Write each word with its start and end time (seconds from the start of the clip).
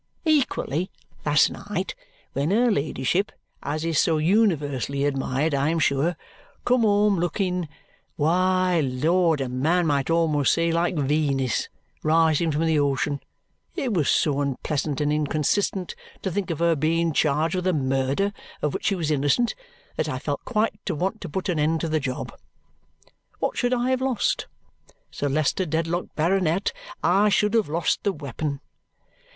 Equally, 0.25 0.89
last 1.27 1.51
night, 1.51 1.93
when 2.33 2.49
her 2.49 2.71
ladyship, 2.71 3.31
as 3.61 3.85
is 3.85 3.99
so 3.99 4.17
universally 4.17 5.05
admired 5.05 5.53
I 5.53 5.69
am 5.69 5.77
sure, 5.77 6.17
come 6.65 6.81
home 6.81 7.19
looking 7.19 7.69
why, 8.15 8.79
Lord, 8.81 9.41
a 9.41 9.47
man 9.47 9.85
might 9.85 10.09
almost 10.09 10.55
say 10.55 10.71
like 10.71 10.95
Venus 10.95 11.69
rising 12.01 12.51
from 12.51 12.65
the 12.65 12.79
ocean 12.79 13.21
it 13.75 13.93
was 13.93 14.09
so 14.09 14.41
unpleasant 14.41 15.01
and 15.01 15.13
inconsistent 15.13 15.93
to 16.23 16.31
think 16.31 16.49
of 16.49 16.57
her 16.57 16.75
being 16.75 17.13
charged 17.13 17.53
with 17.53 17.67
a 17.67 17.71
murder 17.73 18.33
of 18.63 18.73
which 18.73 18.85
she 18.85 18.95
was 18.95 19.11
innocent 19.11 19.53
that 19.97 20.09
I 20.09 20.17
felt 20.17 20.43
quite 20.45 20.83
to 20.87 20.95
want 20.95 21.21
to 21.21 21.29
put 21.29 21.47
an 21.47 21.59
end 21.59 21.79
to 21.81 21.87
the 21.87 21.99
job. 21.99 22.33
What 23.37 23.55
should 23.55 23.71
I 23.71 23.91
have 23.91 24.01
lost? 24.01 24.47
Sir 25.11 25.29
Leicester 25.29 25.67
Dedlock, 25.67 26.05
Baronet, 26.15 26.71
I 27.03 27.29
should 27.29 27.53
have 27.53 27.69
lost 27.69 28.01
the 28.01 28.11
weapon. 28.13 28.61